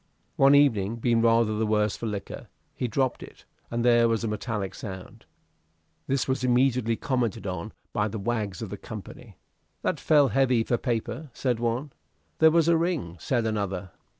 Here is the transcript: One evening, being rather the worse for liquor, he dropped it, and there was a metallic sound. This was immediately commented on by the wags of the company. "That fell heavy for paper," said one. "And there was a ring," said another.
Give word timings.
One 0.35 0.55
evening, 0.55 0.95
being 0.95 1.21
rather 1.21 1.55
the 1.55 1.67
worse 1.67 1.95
for 1.95 2.07
liquor, 2.07 2.47
he 2.73 2.87
dropped 2.87 3.21
it, 3.21 3.45
and 3.69 3.85
there 3.85 4.07
was 4.09 4.23
a 4.23 4.27
metallic 4.27 4.73
sound. 4.73 5.25
This 6.07 6.27
was 6.27 6.43
immediately 6.43 6.95
commented 6.95 7.45
on 7.45 7.71
by 7.93 8.07
the 8.07 8.17
wags 8.17 8.63
of 8.63 8.71
the 8.71 8.77
company. 8.77 9.37
"That 9.83 9.99
fell 9.99 10.29
heavy 10.29 10.63
for 10.63 10.77
paper," 10.79 11.29
said 11.33 11.59
one. 11.59 11.77
"And 11.81 11.91
there 12.39 12.49
was 12.49 12.67
a 12.67 12.77
ring," 12.77 13.17
said 13.19 13.45
another. 13.45 13.91